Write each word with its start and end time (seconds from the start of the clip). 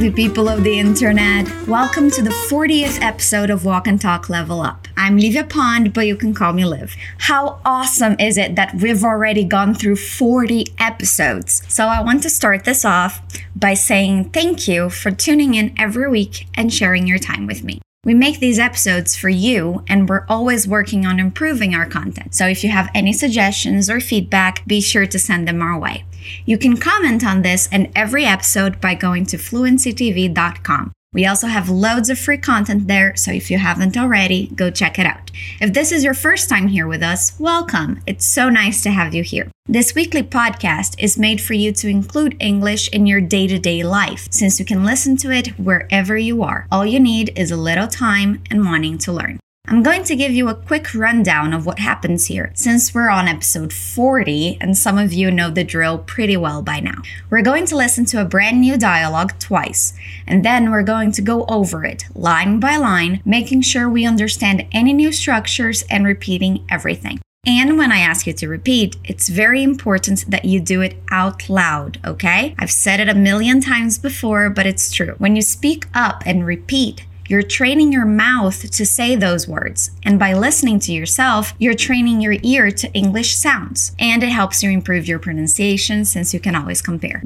lovely 0.00 0.24
people 0.24 0.48
of 0.48 0.64
the 0.64 0.78
internet. 0.78 1.46
Welcome 1.68 2.10
to 2.12 2.22
the 2.22 2.30
40th 2.30 3.02
episode 3.02 3.50
of 3.50 3.66
Walk 3.66 3.86
and 3.86 4.00
Talk 4.00 4.30
Level 4.30 4.62
Up. 4.62 4.88
I'm 4.96 5.18
Livia 5.18 5.44
Pond, 5.44 5.92
but 5.92 6.06
you 6.06 6.16
can 6.16 6.32
call 6.32 6.54
me 6.54 6.64
Liv. 6.64 6.96
How 7.18 7.60
awesome 7.66 8.16
is 8.18 8.38
it 8.38 8.56
that 8.56 8.76
we've 8.76 9.04
already 9.04 9.44
gone 9.44 9.74
through 9.74 9.96
40 9.96 10.68
episodes? 10.78 11.62
So 11.68 11.84
I 11.84 12.00
want 12.00 12.22
to 12.22 12.30
start 12.30 12.64
this 12.64 12.82
off 12.82 13.20
by 13.54 13.74
saying 13.74 14.30
thank 14.30 14.66
you 14.66 14.88
for 14.88 15.10
tuning 15.10 15.52
in 15.52 15.74
every 15.76 16.08
week 16.08 16.46
and 16.54 16.72
sharing 16.72 17.06
your 17.06 17.18
time 17.18 17.46
with 17.46 17.62
me. 17.62 17.82
We 18.02 18.14
make 18.14 18.40
these 18.40 18.58
episodes 18.58 19.14
for 19.14 19.28
you, 19.28 19.84
and 19.86 20.08
we're 20.08 20.24
always 20.26 20.66
working 20.66 21.04
on 21.04 21.20
improving 21.20 21.74
our 21.74 21.84
content. 21.84 22.34
So 22.34 22.46
if 22.46 22.64
you 22.64 22.70
have 22.70 22.88
any 22.94 23.12
suggestions 23.12 23.90
or 23.90 24.00
feedback, 24.00 24.66
be 24.66 24.80
sure 24.80 25.06
to 25.06 25.18
send 25.18 25.46
them 25.46 25.60
our 25.60 25.78
way. 25.78 26.04
You 26.46 26.56
can 26.56 26.78
comment 26.78 27.22
on 27.24 27.42
this 27.42 27.68
and 27.70 27.90
every 27.94 28.24
episode 28.24 28.80
by 28.80 28.94
going 28.94 29.26
to 29.26 29.36
fluencytv.com. 29.36 30.92
We 31.12 31.26
also 31.26 31.48
have 31.48 31.68
loads 31.68 32.08
of 32.08 32.20
free 32.20 32.38
content 32.38 32.86
there, 32.86 33.16
so 33.16 33.32
if 33.32 33.50
you 33.50 33.58
haven't 33.58 33.96
already, 33.96 34.46
go 34.54 34.70
check 34.70 34.96
it 34.96 35.06
out. 35.06 35.32
If 35.60 35.72
this 35.72 35.90
is 35.90 36.04
your 36.04 36.14
first 36.14 36.48
time 36.48 36.68
here 36.68 36.86
with 36.86 37.02
us, 37.02 37.36
welcome. 37.40 38.00
It's 38.06 38.24
so 38.24 38.48
nice 38.48 38.80
to 38.84 38.90
have 38.90 39.12
you 39.12 39.24
here. 39.24 39.50
This 39.66 39.92
weekly 39.92 40.22
podcast 40.22 40.94
is 41.02 41.18
made 41.18 41.40
for 41.40 41.54
you 41.54 41.72
to 41.72 41.88
include 41.88 42.36
English 42.38 42.88
in 42.90 43.08
your 43.08 43.20
day 43.20 43.48
to 43.48 43.58
day 43.58 43.82
life, 43.82 44.28
since 44.30 44.60
you 44.60 44.64
can 44.64 44.84
listen 44.84 45.16
to 45.16 45.32
it 45.32 45.58
wherever 45.58 46.16
you 46.16 46.44
are. 46.44 46.68
All 46.70 46.86
you 46.86 47.00
need 47.00 47.36
is 47.36 47.50
a 47.50 47.56
little 47.56 47.88
time 47.88 48.44
and 48.48 48.64
wanting 48.64 48.96
to 48.98 49.12
learn. 49.12 49.40
I'm 49.70 49.84
going 49.84 50.02
to 50.02 50.16
give 50.16 50.32
you 50.32 50.48
a 50.48 50.54
quick 50.56 50.92
rundown 50.96 51.52
of 51.52 51.64
what 51.64 51.78
happens 51.78 52.26
here, 52.26 52.50
since 52.54 52.92
we're 52.92 53.08
on 53.08 53.28
episode 53.28 53.72
40 53.72 54.58
and 54.60 54.76
some 54.76 54.98
of 54.98 55.12
you 55.12 55.30
know 55.30 55.48
the 55.48 55.62
drill 55.62 55.98
pretty 55.98 56.36
well 56.36 56.60
by 56.60 56.80
now. 56.80 57.02
We're 57.30 57.42
going 57.42 57.66
to 57.66 57.76
listen 57.76 58.04
to 58.06 58.20
a 58.20 58.24
brand 58.24 58.60
new 58.60 58.76
dialogue 58.76 59.38
twice, 59.38 59.92
and 60.26 60.44
then 60.44 60.72
we're 60.72 60.82
going 60.82 61.12
to 61.12 61.22
go 61.22 61.44
over 61.44 61.84
it 61.84 62.02
line 62.16 62.58
by 62.58 62.78
line, 62.78 63.22
making 63.24 63.60
sure 63.60 63.88
we 63.88 64.04
understand 64.04 64.66
any 64.72 64.92
new 64.92 65.12
structures 65.12 65.84
and 65.88 66.04
repeating 66.04 66.66
everything. 66.68 67.20
And 67.46 67.78
when 67.78 67.92
I 67.92 67.98
ask 67.98 68.26
you 68.26 68.32
to 68.32 68.48
repeat, 68.48 68.96
it's 69.04 69.28
very 69.28 69.62
important 69.62 70.28
that 70.32 70.46
you 70.46 70.58
do 70.58 70.80
it 70.80 70.96
out 71.12 71.48
loud, 71.48 72.00
okay? 72.04 72.56
I've 72.58 72.72
said 72.72 72.98
it 72.98 73.08
a 73.08 73.14
million 73.14 73.60
times 73.60 74.00
before, 74.00 74.50
but 74.50 74.66
it's 74.66 74.90
true. 74.90 75.14
When 75.18 75.36
you 75.36 75.42
speak 75.42 75.86
up 75.94 76.24
and 76.26 76.44
repeat, 76.44 77.06
you're 77.30 77.42
training 77.42 77.92
your 77.92 78.04
mouth 78.04 78.68
to 78.72 78.84
say 78.84 79.14
those 79.14 79.46
words. 79.46 79.92
And 80.02 80.18
by 80.18 80.32
listening 80.32 80.80
to 80.80 80.92
yourself, 80.92 81.54
you're 81.60 81.74
training 81.74 82.20
your 82.20 82.34
ear 82.42 82.72
to 82.72 82.92
English 82.92 83.36
sounds. 83.36 83.94
And 84.00 84.24
it 84.24 84.30
helps 84.30 84.64
you 84.64 84.70
improve 84.70 85.06
your 85.06 85.20
pronunciation 85.20 86.04
since 86.04 86.34
you 86.34 86.40
can 86.40 86.56
always 86.56 86.82
compare. 86.82 87.22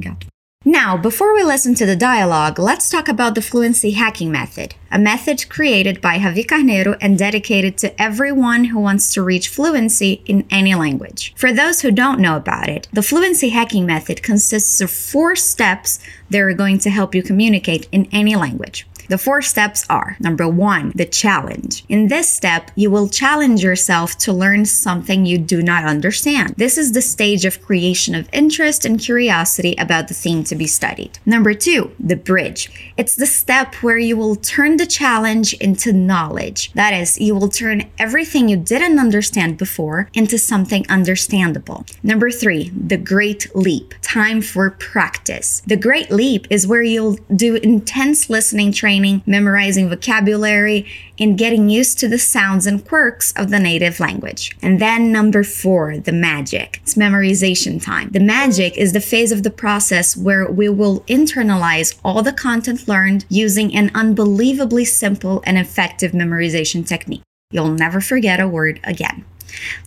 Now, 0.66 0.98
before 0.98 1.34
we 1.34 1.42
listen 1.42 1.75
to 1.77 1.86
the 1.86 1.97
dialogue, 1.97 2.58
let's 2.58 2.91
talk 2.91 3.08
about 3.08 3.34
the 3.34 3.41
fluency 3.41 3.92
hacking 3.92 4.30
method, 4.30 4.75
a 4.91 4.98
method 4.98 5.48
created 5.48 6.02
by 6.02 6.19
Rhavi 6.19 6.44
Carneiro 6.44 6.98
and 7.00 7.19
dedicated 7.19 7.78
to 7.78 8.00
everyone 8.00 8.64
who 8.66 8.78
wants 8.78 9.12
to 9.14 9.22
reach 9.22 9.48
fluency 9.48 10.22
in 10.27 10.47
any 10.50 10.75
language. 10.75 11.32
For 11.36 11.50
those 11.50 11.80
who 11.80 11.91
don't 11.91 12.20
know 12.20 12.36
about 12.36 12.69
it, 12.69 12.88
the 12.92 13.02
fluency 13.02 13.50
hacking 13.50 13.86
method 13.86 14.22
consists 14.22 14.82
of 14.82 14.91
four 14.91 15.34
steps 15.34 15.98
that 16.28 16.41
are 16.41 16.52
going 16.52 16.78
to 16.78 16.91
help 16.91 17.14
you 17.14 17.22
communicate 17.22 17.88
in 17.91 18.06
any 18.12 18.34
language. 18.34 18.86
The 19.08 19.19
four 19.19 19.42
steps 19.42 19.84
are 19.91 20.16
number 20.19 20.48
one, 20.48 20.92
the 20.94 21.05
challenge. 21.05 21.84
In 21.88 22.08
this 22.08 22.30
step, 22.30 22.70
you 22.74 22.91
will 22.91 23.08
challenge 23.08 23.62
yourself 23.62 24.16
to 24.19 24.33
learn 24.33 24.64
something 24.64 25.27
you 25.27 25.38
do 25.38 25.62
not 25.62 25.84
understand. 25.84 26.55
This 26.56 26.78
is 26.78 26.92
the 26.92 27.02
stage 27.02 27.44
of 27.44 27.62
creation 27.62 28.14
of 28.14 28.28
interest 28.32 28.84
and 28.84 28.98
curiosity 28.98 29.75
about 29.78 30.08
the 30.08 30.14
theme 30.14 30.42
to 30.44 30.55
be 30.55 30.66
studied. 30.66 31.19
Number 31.27 31.55
two, 31.55 31.91
the 32.00 32.16
bridge. 32.16 32.92
It's 32.97 33.14
the 33.14 33.27
step 33.27 33.75
where 33.77 33.98
you 33.98 34.16
will 34.16 34.37
turn 34.37 34.78
the 34.78 34.87
challenge 34.87 35.53
into 35.54 35.93
knowledge. 35.93 36.72
That 36.72 36.94
is, 36.94 37.19
you 37.19 37.34
will 37.34 37.48
turn 37.48 37.91
everything 37.98 38.48
you 38.48 38.56
didn't 38.56 38.98
understand 38.98 39.59
before 39.59 40.09
into 40.14 40.38
something 40.38 40.87
understandable. 40.88 41.84
Number 42.03 42.31
three, 42.31 42.70
the 42.70 42.97
great 42.97 43.54
leap. 43.54 43.94
Time 44.00 44.41
for 44.41 44.70
practice. 44.70 45.62
The 45.66 45.76
great 45.76 46.10
leap 46.10 46.47
is 46.50 46.66
where 46.66 46.82
you'll 46.82 47.19
do 47.34 47.56
intense 47.56 48.31
listening 48.31 48.72
training 48.72 48.94
training, 48.94 49.22
memorizing 49.27 49.88
vocabulary, 49.88 50.87
and 51.19 51.37
getting 51.37 51.69
used 51.69 51.99
to 51.99 52.09
the 52.09 52.19
sounds 52.19 52.66
and 52.66 52.87
quirks 52.87 53.32
of 53.32 53.50
the 53.50 53.59
native 53.59 53.99
language. 53.99 54.56
And 54.62 54.81
then 54.81 55.10
number 55.10 55.43
four, 55.43 55.99
the 55.99 56.12
magic. 56.12 56.81
It's 56.82 56.94
memorization 56.94 57.82
time. 57.82 58.10
The 58.10 58.21
magic 58.21 58.77
is 58.77 58.93
the 58.93 59.00
phase 59.00 59.32
of 59.32 59.43
the 59.43 59.50
process 59.50 60.16
where 60.16 60.49
we 60.49 60.69
will 60.69 61.00
internalize 61.09 61.99
all 62.05 62.22
the 62.22 62.32
content 62.32 62.87
learned 62.87 63.25
using 63.28 63.75
an 63.75 63.91
unbelievably 63.94 64.84
simple 64.84 65.43
and 65.44 65.59
effective 65.59 66.12
memorization 66.12 66.87
technique. 66.87 67.22
You'll 67.50 67.75
never 67.75 68.00
forget 68.00 68.41
a 68.41 68.49
word 68.49 68.78
again. 68.84 69.25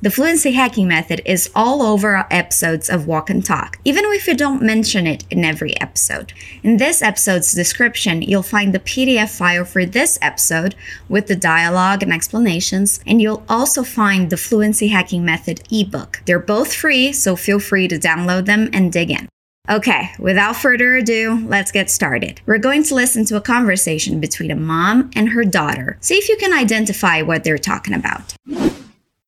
The 0.02 0.12
fluency 0.12 0.52
hacking 0.52 0.88
method 0.88 1.22
is 1.26 1.50
all 1.56 1.82
over 1.82 2.16
our 2.16 2.28
episodes 2.32 2.90
of 2.90 3.08
Walk 3.08 3.30
and 3.30 3.44
Talk, 3.44 3.80
even 3.86 4.04
if 4.06 4.28
you 4.28 4.36
don't 4.36 4.62
mention 4.62 5.08
it 5.08 5.26
in 5.30 5.44
every 5.44 5.80
episode. 5.80 6.34
In 6.64 6.78
this 6.78 7.02
episode's 7.02 7.54
description, 7.54 8.22
you'll 8.22 8.44
find 8.44 8.74
the 8.74 8.80
PDF 8.80 9.38
file 9.38 9.66
for 9.66 9.86
this 9.86 10.18
episode 10.22 10.76
with 11.10 11.28
the 11.28 11.36
dialogue 11.36 12.04
and 12.04 12.14
explanations, 12.14 13.00
and 13.06 13.22
you'll 13.22 13.44
also 13.50 13.84
find 13.84 14.30
the 14.30 14.38
fluency 14.38 14.88
hacking 14.90 15.26
method 15.26 15.62
ebook. 15.72 16.22
They're 16.26 16.40
both 16.40 16.74
free, 16.74 17.14
so 17.14 17.36
feel 17.36 17.60
free 17.60 17.88
to 17.88 17.98
download 17.98 18.46
them 18.46 18.70
and 18.74 18.92
dig 18.92 19.12
in. 19.12 19.28
Okay, 19.70 20.12
without 20.18 20.56
further 20.56 20.96
ado, 20.96 21.46
let's 21.46 21.74
get 21.74 21.90
started. 21.90 22.40
We're 22.46 22.58
going 22.58 22.84
to 22.84 22.96
listen 22.96 23.26
to 23.26 23.36
a 23.36 23.42
conversation 23.42 24.22
between 24.22 24.50
a 24.50 24.56
mom 24.56 25.12
and 25.14 25.30
her 25.30 25.44
daughter. 25.44 25.98
See 26.00 26.16
if 26.16 26.30
you 26.30 26.38
can 26.38 26.54
identify 26.54 27.22
what 27.22 27.44
they're 27.44 27.58
talking 27.58 27.94
about. 27.94 28.37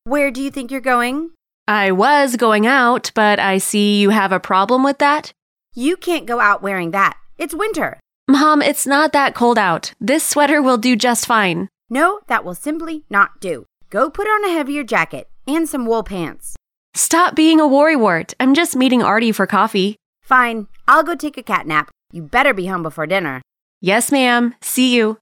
Where 0.09 0.31
do 0.31 0.41
you 0.41 0.49
think 0.49 0.71
you're 0.71 0.81
going? 0.81 1.29
I 1.67 1.91
was 1.91 2.35
going 2.35 2.65
out, 2.65 3.11
but 3.13 3.37
I 3.37 3.59
see 3.59 3.99
you 4.01 4.09
have 4.09 4.31
a 4.31 4.39
problem 4.39 4.83
with 4.83 4.97
that. 4.97 5.31
You 5.75 5.95
can't 5.97 6.25
go 6.25 6.39
out 6.39 6.63
wearing 6.63 6.89
that. 6.91 7.15
It's 7.37 7.53
winter. 7.53 7.99
Mom, 8.27 8.63
it's 8.63 8.87
not 8.87 9.13
that 9.13 9.35
cold 9.35 9.59
out. 9.59 9.93
This 10.01 10.23
sweater 10.23 10.63
will 10.63 10.79
do 10.79 10.95
just 10.95 11.27
fine. 11.27 11.69
No, 11.91 12.21
that 12.25 12.43
will 12.43 12.55
simply 12.55 13.03
not 13.11 13.39
do. 13.39 13.65
Go 13.91 14.09
put 14.09 14.25
on 14.25 14.43
a 14.45 14.51
heavier 14.51 14.83
jacket 14.83 15.29
and 15.45 15.69
some 15.69 15.85
wool 15.85 16.01
pants. 16.01 16.55
Stop 16.95 17.35
being 17.35 17.59
a 17.59 17.65
worrywart. 17.65 18.33
I'm 18.39 18.55
just 18.55 18.75
meeting 18.75 19.03
Artie 19.03 19.31
for 19.31 19.45
coffee. 19.45 19.95
Fine, 20.23 20.69
I'll 20.87 21.03
go 21.03 21.13
take 21.13 21.37
a 21.37 21.43
cat 21.43 21.67
nap. 21.67 21.91
You 22.11 22.23
better 22.23 22.55
be 22.55 22.65
home 22.65 22.81
before 22.81 23.05
dinner. 23.05 23.43
Yes, 23.79 24.11
ma'am. 24.11 24.55
See 24.59 24.95
you. 24.95 25.19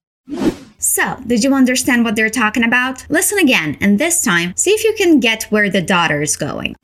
So, 0.79 1.17
did 1.25 1.43
you 1.43 1.53
understand 1.53 2.03
what 2.03 2.15
they're 2.15 2.29
talking 2.29 2.63
about? 2.63 3.05
Listen 3.09 3.39
again, 3.39 3.77
and 3.81 3.97
this 3.97 4.23
time, 4.23 4.53
see 4.55 4.71
if 4.71 4.83
you 4.83 4.93
can 4.93 5.19
get 5.19 5.43
where 5.45 5.69
the 5.69 5.81
daughter 5.81 6.21
is 6.21 6.37
going. 6.37 6.75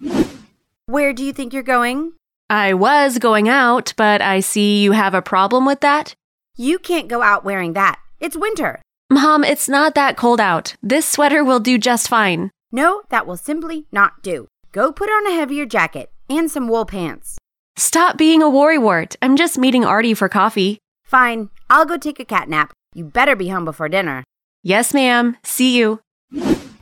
Where 0.88 1.14
do 1.14 1.24
you 1.24 1.32
think 1.32 1.54
you're 1.54 1.64
going? 1.64 2.14
I 2.50 2.74
was 2.74 3.20
going 3.20 3.48
out, 3.48 3.94
but 3.96 4.22
I 4.22 4.40
see 4.40 4.82
you 4.82 4.92
have 4.94 5.14
a 5.14 5.22
problem 5.22 5.66
with 5.66 5.82
that. 5.82 6.16
You 6.58 6.80
can't 6.80 7.08
go 7.08 7.22
out 7.22 7.46
wearing 7.46 7.74
that. 7.74 8.00
It's 8.20 8.36
winter. 8.36 8.82
Mom, 9.12 9.44
it's 9.44 9.70
not 9.70 9.96
that 9.96 10.18
cold 10.18 10.40
out. 10.40 10.76
This 10.82 11.08
sweater 11.08 11.44
will 11.44 11.60
do 11.60 11.78
just 11.78 12.08
fine. 12.08 12.52
No, 12.72 13.04
that 13.10 13.28
will 13.28 13.38
simply 13.38 13.86
not 13.92 14.24
do. 14.24 14.48
Go 14.72 14.92
put 14.92 15.10
on 15.10 15.28
a 15.28 15.36
heavier 15.36 15.66
jacket 15.66 16.12
and 16.30 16.50
some 16.50 16.68
wool 16.68 16.86
pants. 16.86 17.38
Stop 17.76 18.18
being 18.18 18.42
a 18.42 18.46
worrywart. 18.46 19.16
I'm 19.22 19.36
just 19.36 19.58
meeting 19.58 19.86
Artie 19.86 20.14
for 20.14 20.30
coffee. 20.30 20.80
Fine, 21.06 21.50
I'll 21.70 21.86
go 21.86 21.98
take 21.98 22.20
a 22.20 22.26
cat 22.26 22.50
nap. 22.50 22.74
You 22.94 23.06
better 23.06 23.36
be 23.36 23.50
home 23.50 23.66
before 23.66 23.90
dinner. 23.90 24.24
Yes, 24.62 24.94
ma'am. 24.94 25.36
See 25.44 25.78
you. 25.78 26.00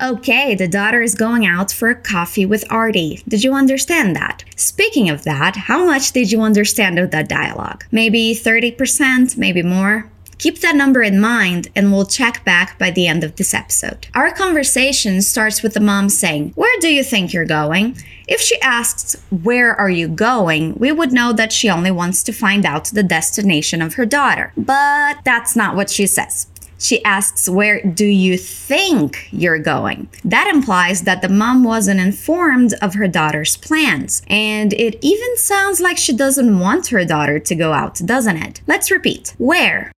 Okay, 0.01 0.55
the 0.55 0.67
daughter 0.67 1.01
is 1.01 1.13
going 1.13 1.45
out 1.45 1.71
for 1.71 1.89
a 1.89 1.95
coffee 1.95 2.45
with 2.45 2.69
Artie. 2.71 3.21
Did 3.27 3.43
you 3.43 3.53
understand 3.53 4.15
that? 4.15 4.43
Speaking 4.55 5.09
of 5.09 5.23
that, 5.25 5.55
how 5.55 5.85
much 5.85 6.11
did 6.11 6.31
you 6.31 6.41
understand 6.41 6.97
of 6.97 7.11
that 7.11 7.29
dialogue? 7.29 7.85
Maybe 7.91 8.33
30%, 8.33 9.37
maybe 9.37 9.61
more? 9.61 10.11
Keep 10.39 10.61
that 10.61 10.75
number 10.75 11.03
in 11.03 11.21
mind 11.21 11.67
and 11.75 11.91
we'll 11.91 12.07
check 12.07 12.43
back 12.43 12.79
by 12.79 12.89
the 12.89 13.05
end 13.05 13.23
of 13.23 13.35
this 13.35 13.53
episode. 13.53 14.07
Our 14.15 14.33
conversation 14.33 15.21
starts 15.21 15.61
with 15.61 15.75
the 15.75 15.79
mom 15.79 16.09
saying, 16.09 16.53
Where 16.55 16.79
do 16.79 16.91
you 16.91 17.03
think 17.03 17.31
you're 17.31 17.45
going? 17.45 17.95
If 18.31 18.39
she 18.39 18.57
asks, 18.61 19.17
Where 19.29 19.75
are 19.75 19.89
you 19.89 20.07
going? 20.07 20.75
we 20.75 20.93
would 20.93 21.11
know 21.11 21.33
that 21.33 21.51
she 21.51 21.69
only 21.69 21.91
wants 21.91 22.23
to 22.23 22.31
find 22.31 22.65
out 22.65 22.85
the 22.85 23.03
destination 23.03 23.81
of 23.81 23.95
her 23.95 24.05
daughter. 24.05 24.53
But 24.55 25.17
that's 25.25 25.53
not 25.53 25.75
what 25.75 25.89
she 25.89 26.07
says. 26.07 26.47
She 26.79 27.03
asks, 27.03 27.49
Where 27.49 27.81
do 27.81 28.05
you 28.05 28.37
think 28.37 29.27
you're 29.33 29.59
going? 29.59 30.07
That 30.23 30.47
implies 30.47 31.01
that 31.01 31.21
the 31.21 31.27
mom 31.27 31.65
wasn't 31.65 31.99
informed 31.99 32.73
of 32.81 32.93
her 32.93 33.09
daughter's 33.09 33.57
plans. 33.57 34.21
And 34.29 34.71
it 34.71 34.95
even 35.01 35.35
sounds 35.35 35.81
like 35.81 35.97
she 35.97 36.15
doesn't 36.15 36.57
want 36.57 36.87
her 36.87 37.03
daughter 37.03 37.37
to 37.37 37.53
go 37.53 37.73
out, 37.73 37.95
doesn't 38.05 38.37
it? 38.37 38.61
Let's 38.65 38.89
repeat. 38.89 39.35
Where 39.39 39.91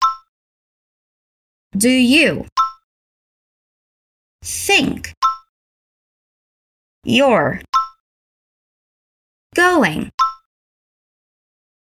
do 1.76 1.90
you 1.90 2.46
think 4.42 5.12
you're 7.04 7.60
going? 9.54 10.10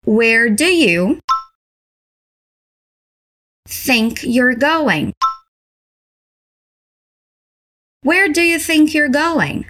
Where 0.03 0.49
do 0.49 0.65
you 0.65 1.19
think 3.67 4.23
you're 4.23 4.55
going? 4.55 5.13
Where 8.03 8.29
do 8.29 8.41
you 8.41 8.57
think 8.57 8.93
you're 8.93 9.09
going? 9.09 9.65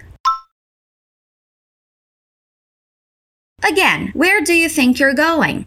Again, 3.62 4.10
where 4.14 4.40
do 4.40 4.54
you 4.54 4.68
think 4.68 4.98
you're 4.98 5.14
going? 5.14 5.66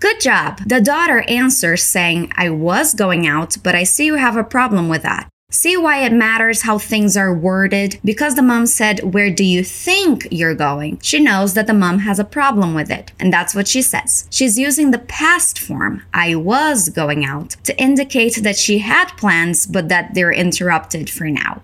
Good 0.00 0.20
job. 0.20 0.60
The 0.66 0.80
daughter 0.80 1.24
answers 1.28 1.82
saying, 1.82 2.32
I 2.36 2.50
was 2.50 2.94
going 2.94 3.26
out, 3.26 3.56
but 3.62 3.74
I 3.74 3.84
see 3.84 4.06
you 4.06 4.16
have 4.16 4.36
a 4.36 4.44
problem 4.44 4.88
with 4.88 5.02
that. 5.02 5.28
See 5.50 5.76
why 5.76 6.04
it 6.04 6.12
matters 6.12 6.62
how 6.62 6.76
things 6.76 7.16
are 7.16 7.32
worded? 7.32 8.00
Because 8.04 8.34
the 8.34 8.42
mom 8.42 8.66
said, 8.66 9.14
Where 9.14 9.30
do 9.30 9.44
you 9.44 9.62
think 9.62 10.26
you're 10.32 10.56
going? 10.56 10.98
She 11.00 11.20
knows 11.20 11.54
that 11.54 11.68
the 11.68 11.72
mom 11.72 12.00
has 12.00 12.18
a 12.18 12.24
problem 12.24 12.74
with 12.74 12.90
it. 12.90 13.12
And 13.20 13.32
that's 13.32 13.54
what 13.54 13.68
she 13.68 13.80
says. 13.80 14.26
She's 14.28 14.58
using 14.58 14.90
the 14.90 14.98
past 14.98 15.58
form, 15.58 16.02
I 16.12 16.34
was 16.34 16.88
going 16.88 17.24
out, 17.24 17.50
to 17.62 17.80
indicate 17.80 18.42
that 18.42 18.56
she 18.56 18.80
had 18.80 19.06
plans, 19.16 19.66
but 19.66 19.88
that 19.88 20.14
they're 20.14 20.32
interrupted 20.32 21.08
for 21.08 21.30
now. 21.30 21.62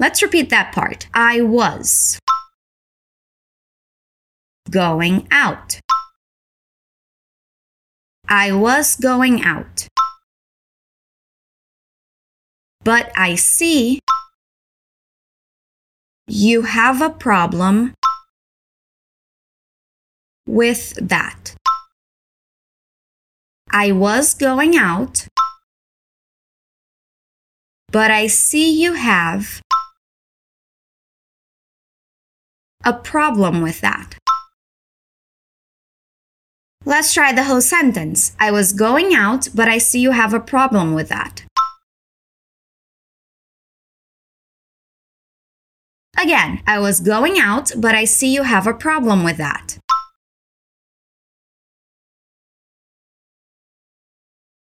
Let's 0.00 0.20
repeat 0.20 0.50
that 0.50 0.72
part. 0.72 1.06
I 1.14 1.42
was 1.42 2.18
going 4.68 5.28
out. 5.30 5.78
I 8.28 8.50
was 8.50 8.96
going 8.96 9.42
out. 9.42 9.86
But 12.84 13.12
I 13.16 13.36
see 13.36 14.00
you 16.26 16.62
have 16.62 17.00
a 17.00 17.10
problem 17.10 17.94
with 20.46 20.94
that. 20.94 21.54
I 23.70 23.92
was 23.92 24.34
going 24.34 24.76
out, 24.76 25.28
but 27.90 28.10
I 28.10 28.26
see 28.26 28.70
you 28.82 28.94
have 28.94 29.62
a 32.84 32.92
problem 32.92 33.62
with 33.62 33.80
that. 33.80 34.14
Let's 36.84 37.14
try 37.14 37.32
the 37.32 37.44
whole 37.44 37.60
sentence. 37.60 38.34
I 38.40 38.50
was 38.50 38.72
going 38.72 39.14
out, 39.14 39.48
but 39.54 39.68
I 39.68 39.78
see 39.78 40.00
you 40.00 40.10
have 40.10 40.34
a 40.34 40.40
problem 40.40 40.94
with 40.94 41.08
that. 41.08 41.44
Again, 46.22 46.62
I 46.68 46.78
was 46.78 47.00
going 47.00 47.40
out, 47.40 47.72
but 47.76 47.96
I 47.96 48.04
see 48.04 48.32
you 48.32 48.44
have 48.44 48.68
a 48.68 48.74
problem 48.74 49.24
with 49.24 49.38
that. 49.38 49.78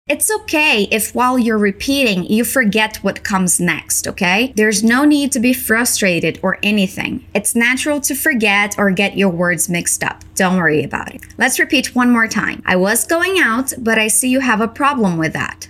It's 0.06 0.30
okay 0.30 0.84
if 0.90 1.14
while 1.14 1.38
you're 1.38 1.56
repeating, 1.56 2.24
you 2.24 2.44
forget 2.44 2.96
what 2.98 3.24
comes 3.24 3.60
next, 3.60 4.06
okay? 4.06 4.52
There's 4.56 4.84
no 4.84 5.06
need 5.06 5.32
to 5.32 5.40
be 5.40 5.54
frustrated 5.54 6.38
or 6.42 6.58
anything. 6.62 7.26
It's 7.34 7.54
natural 7.54 8.02
to 8.02 8.14
forget 8.14 8.78
or 8.78 8.90
get 8.90 9.16
your 9.16 9.30
words 9.30 9.70
mixed 9.70 10.04
up. 10.04 10.24
Don't 10.34 10.58
worry 10.58 10.82
about 10.82 11.14
it. 11.14 11.22
Let's 11.38 11.58
repeat 11.58 11.94
one 11.94 12.10
more 12.10 12.28
time. 12.28 12.62
I 12.66 12.76
was 12.76 13.06
going 13.06 13.38
out, 13.38 13.72
but 13.78 13.98
I 13.98 14.08
see 14.08 14.28
you 14.28 14.40
have 14.40 14.60
a 14.60 14.68
problem 14.68 15.16
with 15.16 15.32
that. 15.32 15.68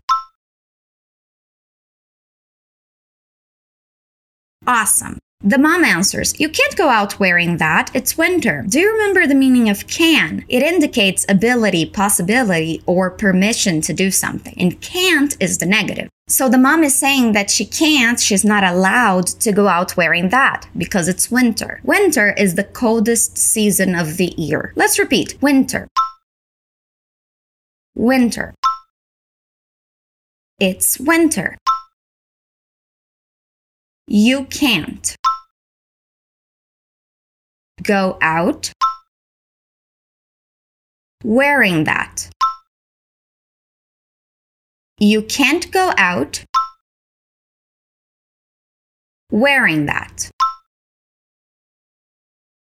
Awesome. 4.67 5.19
The 5.41 5.57
mom 5.57 5.85
answers, 5.85 6.39
You 6.41 6.49
can't 6.49 6.75
go 6.75 6.89
out 6.89 7.21
wearing 7.21 7.59
that. 7.59 7.93
It's 7.95 8.19
winter. 8.19 8.65
Do 8.69 8.81
you 8.81 8.91
remember 8.91 9.25
the 9.25 9.37
meaning 9.37 9.69
of 9.69 9.87
can? 9.87 10.45
It 10.49 10.65
indicates 10.65 11.25
ability, 11.29 11.87
possibility, 11.87 12.83
or 12.87 13.09
permission 13.09 13.81
to 13.83 13.93
do 13.93 14.11
something. 14.11 14.55
And 14.59 14.81
can't 14.81 15.37
is 15.39 15.59
the 15.59 15.67
negative. 15.67 16.09
So 16.27 16.49
the 16.49 16.59
mom 16.59 16.83
is 16.83 16.97
saying 16.97 17.33
that 17.33 17.51
she 17.51 17.65
can't, 17.65 18.19
she's 18.19 18.45
not 18.45 18.65
allowed 18.65 19.29
to 19.29 19.53
go 19.53 19.69
out 19.69 19.97
wearing 19.97 20.31
that 20.31 20.69
because 20.77 21.07
it's 21.07 21.31
winter. 21.31 21.81
Winter 21.85 22.33
is 22.33 22.57
the 22.57 22.65
coldest 22.65 23.39
season 23.39 23.95
of 23.95 24.17
the 24.17 24.35
year. 24.37 24.73
Let's 24.75 24.99
repeat 24.99 25.39
winter. 25.41 25.87
Winter. 27.95 28.55
It's 30.59 30.99
winter. 30.99 31.57
You 34.11 34.45
can't 34.47 35.15
go 37.83 38.17
out 38.23 38.73
wearing 41.23 41.85
that. 41.85 42.31
You 44.99 45.21
can't 45.21 45.71
go 45.71 45.93
out 45.99 46.43
wearing 49.31 49.85
that. 49.85 50.31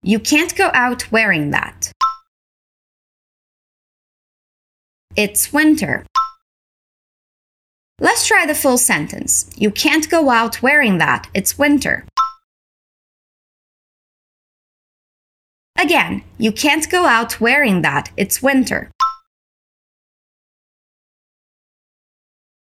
You 0.04 0.22
can't 0.22 0.56
go 0.56 0.72
out 0.74 1.12
wearing 1.12 1.52
that. 1.52 1.92
It's 5.18 5.52
winter. 5.52 6.06
Let's 8.00 8.28
try 8.28 8.46
the 8.46 8.56
full 8.56 8.78
sentence. 8.78 9.50
You 9.56 9.72
can't 9.72 10.10
go 10.10 10.30
out 10.30 10.62
wearing 10.62 10.98
that. 10.98 11.30
It's 11.34 11.58
winter. 11.58 12.06
Again, 15.78 16.24
you 16.38 16.52
can't 16.52 16.90
go 16.90 17.06
out 17.06 17.40
wearing 17.40 17.82
that, 17.82 18.10
it's 18.16 18.42
winter. 18.42 18.90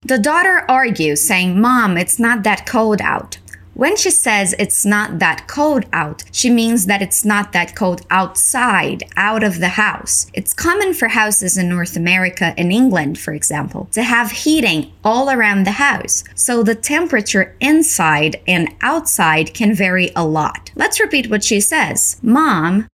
The 0.03 0.19
daughter 0.19 0.65
argues, 0.69 1.27
saying, 1.27 1.61
Mom, 1.61 1.97
it's 1.97 2.19
not 2.19 2.43
that 2.43 2.67
cold 2.67 3.01
out. 3.01 3.39
When 3.75 3.97
she 3.97 4.11
says 4.11 4.55
it's 4.57 4.87
not 4.87 5.19
that 5.19 5.49
cold 5.49 5.85
out, 5.93 6.23
she 6.31 6.49
means 6.49 6.87
that 6.87 7.03
it's 7.03 7.25
not 7.25 7.53
that 7.53 7.75
cold 7.75 8.07
outside, 8.09 9.03
out 9.17 9.43
of 9.43 9.59
the 9.59 9.71
house. 9.71 10.29
It's 10.33 10.53
common 10.53 10.95
for 10.95 11.09
houses 11.09 11.59
in 11.59 11.69
North 11.69 11.97
America 11.97 12.55
and 12.57 12.73
England, 12.73 13.19
for 13.19 13.35
example, 13.35 13.89
to 13.91 14.05
have 14.05 14.31
heating 14.31 14.93
all 15.03 15.29
around 15.29 15.65
the 15.65 15.73
house, 15.73 16.23
so 16.37 16.63
the 16.63 16.77
temperature 16.77 17.57
inside 17.59 18.41
and 18.47 18.73
outside 18.81 19.55
can 19.55 19.75
vary 19.75 20.13
a 20.15 20.25
lot. 20.25 20.71
Let's 20.77 21.01
repeat 21.01 21.29
what 21.29 21.43
she 21.43 21.61
says 21.61 22.21
Mom, 22.23 22.87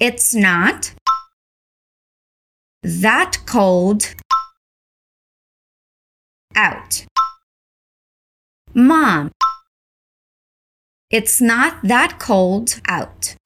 it's 0.00 0.34
not 0.34 0.94
that 2.82 3.38
cold 3.46 4.16
out. 6.56 7.06
Mom, 8.74 9.30
it's 11.10 11.42
not 11.42 11.82
that 11.82 12.18
cold 12.18 12.80
out. 12.88 13.36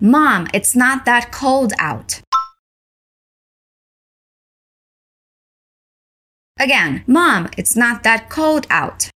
Mom, 0.00 0.46
it's 0.54 0.76
not 0.76 1.04
that 1.06 1.32
cold 1.32 1.72
out. 1.78 2.20
Again, 6.60 7.02
Mom, 7.08 7.48
it's 7.56 7.74
not 7.74 8.04
that 8.04 8.30
cold 8.30 8.68
out. 8.70 9.10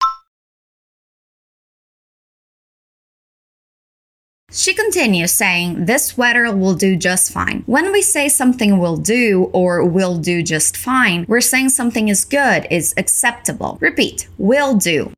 She 4.54 4.74
continues 4.74 5.32
saying, 5.32 5.86
This 5.86 6.08
sweater 6.08 6.54
will 6.54 6.74
do 6.74 6.94
just 6.94 7.32
fine. 7.32 7.62
When 7.64 7.90
we 7.90 8.02
say 8.02 8.28
something 8.28 8.78
will 8.78 8.98
do 8.98 9.44
or 9.54 9.82
will 9.82 10.18
do 10.18 10.42
just 10.42 10.76
fine, 10.76 11.24
we're 11.26 11.40
saying 11.40 11.70
something 11.70 12.08
is 12.08 12.26
good, 12.26 12.66
is 12.70 12.92
acceptable. 12.98 13.78
Repeat, 13.80 14.28
will 14.36 14.76
do. 14.76 15.14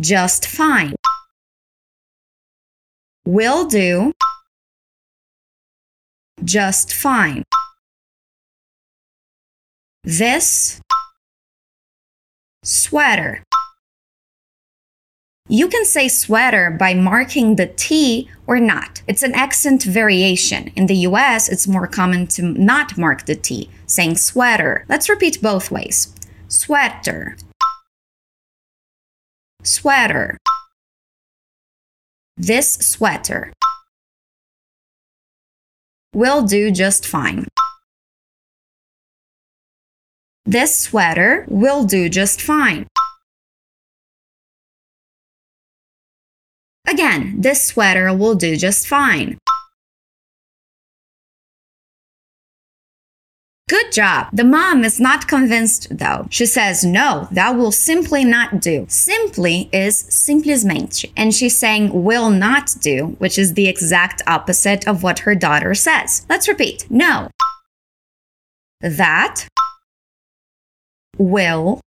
Just 0.00 0.44
fine. 0.46 0.96
Will 3.24 3.68
do. 3.68 4.12
Just 6.42 6.92
fine. 6.92 7.44
This 10.02 10.80
sweater 12.64 13.44
you 15.50 15.66
can 15.66 15.84
say 15.84 16.06
sweater 16.06 16.70
by 16.70 16.94
marking 16.94 17.56
the 17.56 17.66
T 17.66 18.30
or 18.46 18.60
not. 18.60 19.02
It's 19.08 19.24
an 19.24 19.34
accent 19.34 19.82
variation. 19.82 20.68
In 20.76 20.86
the 20.86 20.94
US, 21.08 21.48
it's 21.48 21.66
more 21.66 21.88
common 21.88 22.28
to 22.28 22.42
not 22.42 22.96
mark 22.96 23.26
the 23.26 23.34
T, 23.34 23.68
saying 23.84 24.16
sweater. 24.16 24.86
Let's 24.88 25.08
repeat 25.08 25.42
both 25.42 25.72
ways. 25.72 26.14
Sweater. 26.46 27.36
Sweater. 29.64 30.38
This 32.36 32.74
sweater 32.74 33.52
will 36.14 36.42
do 36.42 36.70
just 36.70 37.04
fine. 37.04 37.48
This 40.46 40.78
sweater 40.78 41.44
will 41.48 41.84
do 41.84 42.08
just 42.08 42.40
fine. 42.40 42.86
Again, 46.90 47.36
this 47.38 47.68
sweater 47.68 48.12
will 48.12 48.34
do 48.34 48.56
just 48.56 48.88
fine. 48.88 49.38
Good 53.68 53.92
job. 53.92 54.30
The 54.32 54.42
mom 54.42 54.84
is 54.84 54.98
not 54.98 55.28
convinced 55.28 55.96
though. 55.96 56.26
She 56.30 56.46
says, 56.46 56.84
no, 56.84 57.28
that 57.30 57.50
will 57.50 57.70
simply 57.70 58.24
not 58.24 58.60
do. 58.60 58.86
Simply 58.88 59.70
is 59.72 59.96
simplesmente. 60.00 61.04
And 61.16 61.32
she's 61.32 61.56
saying 61.56 62.02
will 62.02 62.30
not 62.30 62.74
do, 62.80 63.14
which 63.18 63.38
is 63.38 63.54
the 63.54 63.68
exact 63.68 64.22
opposite 64.26 64.88
of 64.88 65.04
what 65.04 65.20
her 65.20 65.36
daughter 65.36 65.76
says. 65.76 66.26
Let's 66.28 66.48
repeat. 66.48 66.90
No. 66.90 67.30
That 68.80 69.46
will 71.16 71.80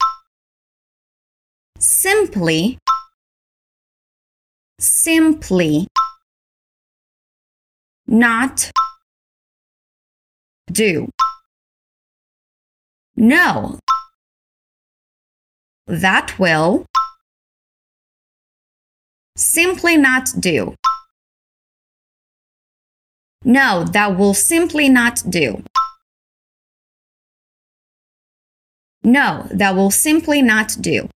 simply 1.80 2.78
simply 4.82 5.88
not 8.08 8.72
do. 10.72 11.10
No. 13.16 13.80
That 15.88 16.38
will 16.40 16.86
simply 19.36 19.98
not 19.98 20.30
do. 20.40 20.76
No, 23.44 23.84
that 23.86 24.18
will 24.18 24.34
simply 24.34 24.88
not 24.88 25.24
do. 25.30 25.64
No, 29.04 29.48
that 29.52 29.76
will 29.76 29.90
simply 29.90 30.42
not 30.44 30.78
do. 30.80 31.10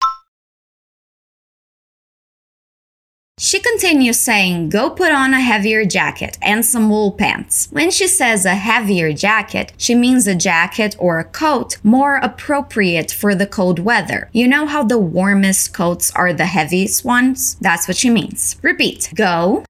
She 3.40 3.60
continues 3.60 4.20
saying, 4.20 4.70
Go 4.70 4.92
put 4.92 5.12
on 5.12 5.34
a 5.34 5.42
heavier 5.42 5.86
jacket 5.86 6.38
and 6.42 6.63
some 6.63 6.90
wool 6.90 7.12
pants. 7.12 7.68
When 7.72 7.90
she 7.90 8.08
says 8.08 8.46
a 8.46 8.54
heavier 8.54 9.12
jacket, 9.12 9.74
she 9.75 9.96
means 9.96 10.28
a 10.28 10.36
jacket 10.36 10.96
or 11.00 11.18
a 11.18 11.24
coat 11.24 11.78
more 11.84 12.18
appropriate 12.18 13.12
for 13.12 13.34
the 13.34 13.48
cold 13.48 13.80
weather. 13.80 14.30
You 14.34 14.48
know 14.48 14.68
how 14.68 14.84
the 14.84 15.00
warmest 15.00 15.74
coats 15.74 16.12
are 16.12 16.32
the 16.32 16.46
heaviest 16.46 17.04
ones? 17.04 17.56
That's 17.60 17.88
what 17.88 17.98
she 17.98 18.12
means. 18.12 18.58
Repeat. 18.62 19.12
Go 19.16 19.66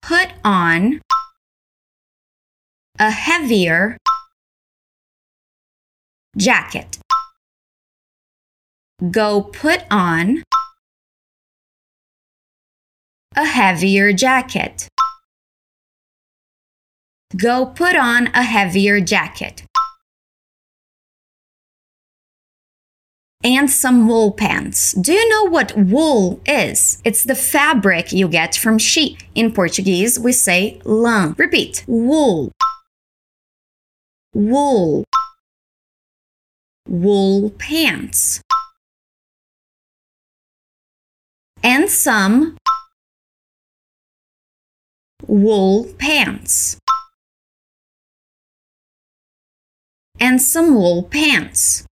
put 0.00 0.28
on 0.44 1.00
a 3.00 3.10
heavier 3.10 3.96
jacket. 6.36 6.98
Go 9.10 9.42
put 9.42 9.82
on 9.90 10.44
a 13.36 13.44
heavier 13.44 14.12
jacket. 14.12 14.88
Go 17.36 17.66
put 17.66 17.96
on 17.96 18.28
a 18.28 18.42
heavier 18.42 19.00
jacket. 19.00 19.64
And 23.42 23.70
some 23.70 24.08
wool 24.08 24.32
pants. 24.32 24.92
Do 24.92 25.12
you 25.12 25.28
know 25.28 25.50
what 25.50 25.76
wool 25.76 26.40
is? 26.46 27.02
It's 27.04 27.24
the 27.24 27.34
fabric 27.34 28.12
you 28.12 28.28
get 28.28 28.54
from 28.54 28.78
sheep. 28.78 29.18
In 29.34 29.52
Portuguese, 29.52 30.18
we 30.18 30.32
say 30.32 30.80
lã. 30.84 31.36
Repeat 31.38 31.84
wool. 31.86 32.52
Wool. 34.32 35.04
Wool 36.88 37.50
pants. 37.50 38.40
And 41.62 41.90
some 41.90 42.56
wool 45.34 45.84
pants 45.98 46.78
and 50.20 50.40
some 50.40 50.76
wool 50.76 51.02
pants. 51.02 51.84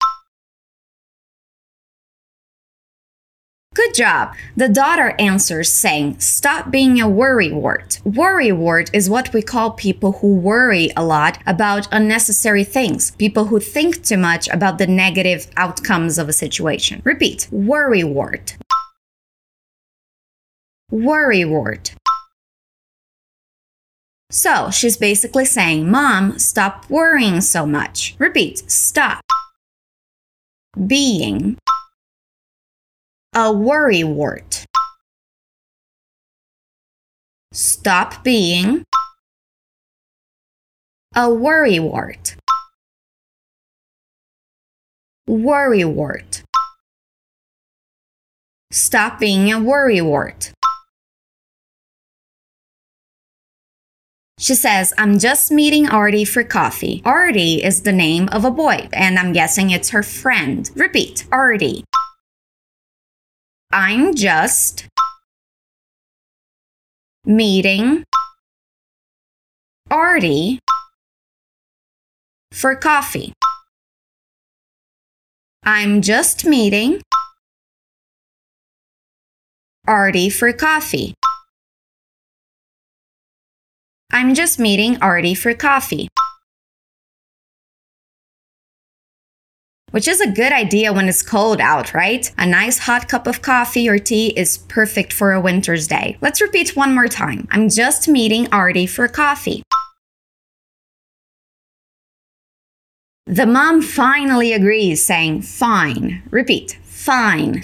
Good 3.74 3.94
job. 3.94 4.34
The 4.56 4.68
daughter 4.68 5.14
answers 5.18 5.72
saying, 5.72 6.20
Stop 6.20 6.70
being 6.70 7.00
a 7.00 7.06
worrywart. 7.06 8.02
Worrywart 8.02 8.90
is 8.92 9.08
what 9.08 9.32
we 9.32 9.40
call 9.40 9.70
people 9.70 10.12
who 10.12 10.36
worry 10.36 10.90
a 10.94 11.02
lot 11.02 11.38
about 11.46 11.88
unnecessary 11.90 12.64
things, 12.64 13.12
people 13.12 13.46
who 13.46 13.58
think 13.58 14.04
too 14.04 14.18
much 14.18 14.48
about 14.48 14.76
the 14.76 14.86
negative 14.86 15.46
outcomes 15.56 16.18
of 16.18 16.28
a 16.28 16.34
situation. 16.34 17.00
Repeat 17.06 17.48
worrywart. 17.50 18.58
Worrywart. 20.92 21.94
So 24.30 24.70
she's 24.70 24.96
basically 24.96 25.44
saying, 25.44 25.90
Mom, 25.90 26.38
stop 26.38 26.88
worrying 26.88 27.40
so 27.40 27.66
much. 27.66 28.14
Repeat, 28.18 28.70
stop 28.70 29.20
being 30.86 31.58
a 33.34 33.52
worrywart. 33.52 34.64
Stop 37.52 38.22
being 38.22 38.84
a 41.16 41.22
worrywart. 41.22 42.36
Worrywart. 45.28 46.42
Stop 48.70 49.18
being 49.18 49.52
a 49.52 49.56
worrywart. 49.56 50.52
She 54.40 54.54
says, 54.54 54.94
I'm 54.96 55.18
just 55.18 55.52
meeting 55.52 55.86
Artie 55.86 56.24
for 56.24 56.42
coffee. 56.42 57.02
Artie 57.04 57.62
is 57.62 57.82
the 57.82 57.92
name 57.92 58.26
of 58.30 58.46
a 58.46 58.50
boy, 58.50 58.88
and 58.90 59.18
I'm 59.18 59.34
guessing 59.34 59.68
it's 59.68 59.90
her 59.90 60.02
friend. 60.02 60.70
Repeat, 60.74 61.26
Artie. 61.30 61.84
I'm 63.70 64.14
just 64.14 64.88
meeting 67.26 68.04
Artie 69.90 70.58
for 72.50 72.74
coffee. 72.76 73.34
I'm 75.64 76.00
just 76.00 76.46
meeting 76.46 77.02
Artie 79.86 80.30
for 80.30 80.50
coffee. 80.54 81.12
I'm 84.12 84.34
just 84.34 84.58
meeting 84.58 85.00
Artie 85.00 85.34
for 85.34 85.54
coffee. 85.54 86.08
Which 89.92 90.08
is 90.08 90.20
a 90.20 90.30
good 90.30 90.52
idea 90.52 90.92
when 90.92 91.08
it's 91.08 91.22
cold 91.22 91.60
out, 91.60 91.94
right? 91.94 92.30
A 92.38 92.46
nice 92.46 92.78
hot 92.78 93.08
cup 93.08 93.26
of 93.26 93.42
coffee 93.42 93.88
or 93.88 93.98
tea 93.98 94.28
is 94.36 94.58
perfect 94.58 95.12
for 95.12 95.32
a 95.32 95.40
winter's 95.40 95.86
day. 95.86 96.16
Let's 96.20 96.40
repeat 96.40 96.76
one 96.76 96.94
more 96.94 97.08
time. 97.08 97.48
I'm 97.50 97.68
just 97.68 98.08
meeting 98.08 98.46
Artie 98.52 98.86
for 98.86 99.08
coffee. 99.08 99.62
The 103.26 103.46
mom 103.46 103.80
finally 103.80 104.52
agrees, 104.52 105.04
saying, 105.04 105.42
Fine. 105.42 106.22
Repeat, 106.30 106.78
fine. 106.82 107.62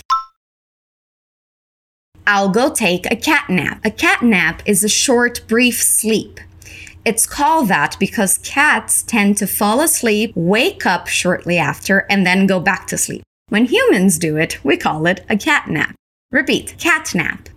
I'll 2.26 2.49
go 2.49 2.73
take 2.73 3.06
a 3.06 3.16
cat 3.16 3.49
nap. 3.49 3.80
A 3.85 3.90
cat 3.90 4.23
nap 4.23 4.61
is 4.66 4.83
a 4.83 4.88
short, 4.88 5.47
brief 5.47 5.80
sleep. 5.80 6.40
It's 7.04 7.25
called 7.25 7.68
that 7.68 7.97
because 8.00 8.38
cats 8.38 9.04
tend 9.04 9.37
to 9.37 9.47
fall 9.47 9.80
asleep, 9.80 10.33
wake 10.35 10.85
up 10.85 11.06
shortly 11.06 11.56
after, 11.56 12.04
and 12.11 12.26
then 12.26 12.49
go 12.49 12.59
back 12.59 12.88
to 12.88 12.99
sleep. 12.99 13.23
When 13.49 13.66
humans 13.66 14.18
do 14.18 14.37
it, 14.37 14.64
we 14.64 14.76
call 14.76 15.06
it 15.06 15.25
a 15.28 15.37
cat 15.37 15.68
nap. 15.68 15.95
Repeat, 16.33 16.75
cat 16.80 17.14
nap. 17.14 17.49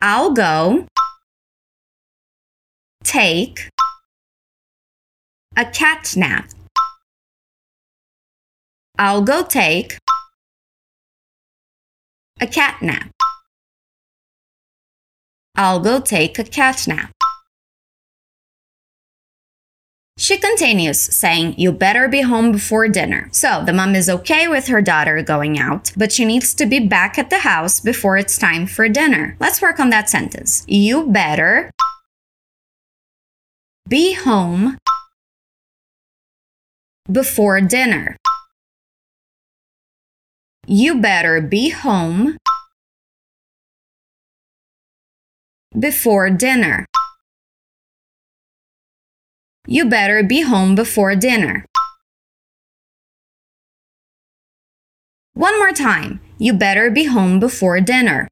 I'll 0.00 0.32
go 0.32 0.88
take 3.04 3.68
a 5.56 5.64
cat 5.64 6.14
nap. 6.16 6.50
I'll 8.98 9.22
go 9.22 9.44
take 9.44 9.96
a 12.40 12.46
cat 12.46 12.82
nap. 12.82 13.10
I'll 15.56 15.80
go 15.80 16.00
take 16.00 16.38
a 16.38 16.44
cat 16.44 16.86
nap. 16.88 17.12
She 20.16 20.38
continues, 20.38 21.00
saying, 21.00 21.54
You 21.58 21.72
better 21.72 22.08
be 22.08 22.22
home 22.22 22.52
before 22.52 22.86
dinner. 22.88 23.28
So 23.32 23.64
the 23.64 23.72
mom 23.72 23.96
is 23.96 24.08
okay 24.08 24.46
with 24.46 24.68
her 24.68 24.80
daughter 24.80 25.20
going 25.22 25.58
out, 25.58 25.92
but 25.96 26.12
she 26.12 26.24
needs 26.24 26.54
to 26.54 26.66
be 26.66 26.78
back 26.78 27.18
at 27.18 27.30
the 27.30 27.40
house 27.40 27.80
before 27.80 28.16
it's 28.16 28.38
time 28.38 28.66
for 28.66 28.88
dinner. 28.88 29.36
Let's 29.40 29.60
work 29.60 29.80
on 29.80 29.90
that 29.90 30.08
sentence. 30.08 30.64
You 30.68 31.06
better 31.06 31.70
be 33.88 34.14
home 34.14 34.78
before 37.10 37.60
dinner. 37.60 38.16
You 40.66 41.00
better 41.00 41.42
be 41.42 41.68
home 41.68 42.38
before 45.78 46.30
dinner. 46.30 46.86
You 49.66 49.84
better 49.84 50.22
be 50.22 50.40
home 50.40 50.74
before 50.74 51.14
dinner. 51.16 51.66
One 55.34 55.58
more 55.58 55.72
time. 55.72 56.20
You 56.38 56.54
better 56.54 56.90
be 56.90 57.04
home 57.04 57.40
before 57.40 57.80
dinner. 57.80 58.28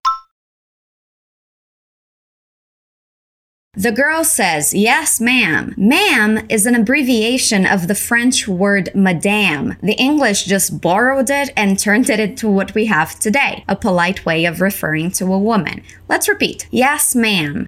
The 3.75 3.91
girl 3.91 4.23
says, 4.23 4.75
Yes, 4.75 5.19
ma'am. 5.19 5.75
Ma'am 5.79 6.45
is 6.50 6.67
an 6.67 6.75
abbreviation 6.75 7.64
of 7.64 7.88
the 7.88 7.95
French 7.95 8.47
word 8.47 8.91
madame. 8.95 9.79
The 9.83 9.95
English 9.95 10.45
just 10.45 10.83
borrowed 10.83 11.31
it 11.31 11.50
and 11.57 11.79
turned 11.79 12.11
it 12.11 12.21
into 12.21 12.50
what 12.50 12.75
we 12.75 12.85
have 12.87 13.19
today, 13.19 13.64
a 13.67 13.75
polite 13.75 14.26
way 14.26 14.45
of 14.45 14.61
referring 14.61 15.11
to 15.12 15.33
a 15.33 15.38
woman. 15.38 15.83
Let's 16.07 16.29
repeat. 16.29 16.69
Yes, 16.71 17.14
ma'am. 17.14 17.67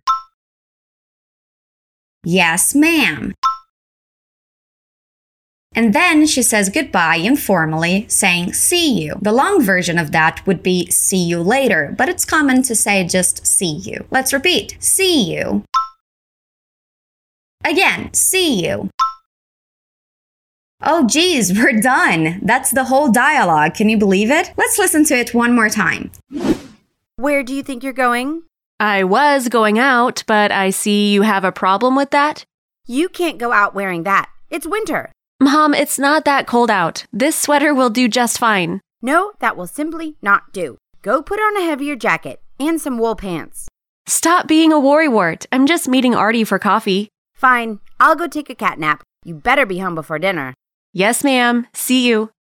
Yes, 2.22 2.74
ma'am. 2.74 3.32
And 5.74 5.94
then 5.94 6.26
she 6.26 6.42
says 6.42 6.68
goodbye 6.68 7.16
informally, 7.16 8.04
saying 8.08 8.52
see 8.52 8.92
you. 8.92 9.14
The 9.22 9.32
long 9.32 9.62
version 9.62 9.98
of 9.98 10.12
that 10.12 10.46
would 10.46 10.62
be 10.62 10.90
see 10.90 11.24
you 11.24 11.40
later, 11.40 11.94
but 11.96 12.10
it's 12.10 12.26
common 12.26 12.62
to 12.64 12.74
say 12.74 13.06
just 13.06 13.46
see 13.46 13.72
you. 13.72 14.04
Let's 14.10 14.34
repeat 14.34 14.76
see 14.80 15.34
you. 15.34 15.64
Again, 17.64 18.12
see 18.12 18.64
you. 18.66 18.90
Oh, 20.82 21.06
geez, 21.06 21.52
we're 21.58 21.80
done. 21.80 22.40
That's 22.42 22.70
the 22.70 22.84
whole 22.84 23.10
dialogue. 23.10 23.74
Can 23.74 23.88
you 23.88 23.96
believe 23.96 24.30
it? 24.30 24.52
Let's 24.56 24.78
listen 24.78 25.04
to 25.06 25.16
it 25.16 25.34
one 25.34 25.54
more 25.54 25.70
time. 25.70 26.10
Where 27.16 27.42
do 27.42 27.54
you 27.54 27.62
think 27.62 27.82
you're 27.82 27.92
going? 27.92 28.42
I 28.78 29.04
was 29.04 29.48
going 29.48 29.78
out, 29.78 30.24
but 30.26 30.52
I 30.52 30.70
see 30.70 31.12
you 31.12 31.22
have 31.22 31.44
a 31.44 31.52
problem 31.52 31.96
with 31.96 32.10
that. 32.10 32.44
You 32.86 33.08
can't 33.08 33.38
go 33.38 33.52
out 33.52 33.74
wearing 33.74 34.02
that. 34.02 34.28
It's 34.50 34.66
winter. 34.66 35.10
Mom, 35.40 35.74
it's 35.74 35.98
not 35.98 36.24
that 36.26 36.46
cold 36.46 36.70
out. 36.70 37.06
This 37.12 37.36
sweater 37.36 37.72
will 37.72 37.90
do 37.90 38.08
just 38.08 38.38
fine. 38.38 38.80
No, 39.00 39.32
that 39.40 39.56
will 39.56 39.66
simply 39.66 40.16
not 40.20 40.52
do. 40.52 40.76
Go 41.02 41.22
put 41.22 41.38
on 41.38 41.56
a 41.56 41.64
heavier 41.64 41.96
jacket 41.96 42.42
and 42.58 42.80
some 42.80 42.98
wool 42.98 43.16
pants. 43.16 43.68
Stop 44.06 44.46
being 44.46 44.72
a 44.72 44.76
worrywart. 44.76 45.46
I'm 45.50 45.66
just 45.66 45.88
meeting 45.88 46.14
Artie 46.14 46.44
for 46.44 46.58
coffee. 46.58 47.08
Fine, 47.34 47.80
I'll 48.00 48.16
go 48.16 48.26
take 48.26 48.50
a 48.50 48.54
cat 48.54 48.78
nap. 48.78 49.02
You 49.24 49.34
better 49.34 49.66
be 49.66 49.78
home 49.78 49.94
before 49.94 50.18
dinner. 50.18 50.54
Yes, 50.92 51.24
ma'am. 51.24 51.66
See 51.74 52.06
you. 52.06 52.30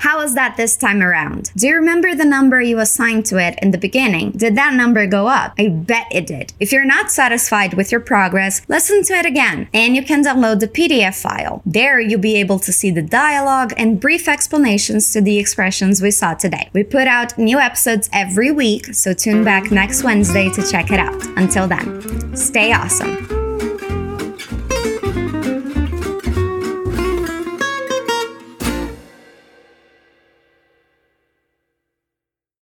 How 0.00 0.18
was 0.22 0.34
that 0.34 0.56
this 0.56 0.78
time 0.78 1.02
around? 1.02 1.52
Do 1.56 1.66
you 1.66 1.74
remember 1.74 2.14
the 2.14 2.24
number 2.24 2.60
you 2.62 2.78
assigned 2.78 3.26
to 3.26 3.36
it 3.36 3.58
in 3.60 3.70
the 3.70 3.76
beginning? 3.76 4.30
Did 4.30 4.56
that 4.56 4.72
number 4.72 5.06
go 5.06 5.28
up? 5.28 5.52
I 5.58 5.68
bet 5.68 6.06
it 6.10 6.26
did. 6.26 6.54
If 6.58 6.72
you're 6.72 6.86
not 6.86 7.10
satisfied 7.10 7.74
with 7.74 7.92
your 7.92 8.00
progress, 8.00 8.62
listen 8.66 9.02
to 9.04 9.12
it 9.12 9.26
again, 9.26 9.68
and 9.74 9.94
you 9.94 10.02
can 10.02 10.24
download 10.24 10.60
the 10.60 10.68
PDF 10.68 11.20
file. 11.20 11.60
There, 11.66 12.00
you'll 12.00 12.18
be 12.18 12.36
able 12.36 12.58
to 12.60 12.72
see 12.72 12.90
the 12.90 13.02
dialogue 13.02 13.74
and 13.76 14.00
brief 14.00 14.26
explanations 14.26 15.12
to 15.12 15.20
the 15.20 15.38
expressions 15.38 16.00
we 16.00 16.10
saw 16.10 16.32
today. 16.32 16.70
We 16.72 16.82
put 16.82 17.06
out 17.06 17.36
new 17.36 17.58
episodes 17.58 18.08
every 18.10 18.50
week, 18.50 18.94
so 18.94 19.12
tune 19.12 19.44
back 19.44 19.70
next 19.70 20.02
Wednesday 20.02 20.48
to 20.50 20.66
check 20.70 20.90
it 20.90 20.98
out. 20.98 21.22
Until 21.36 21.68
then, 21.68 22.34
stay 22.34 22.72
awesome. 22.72 23.39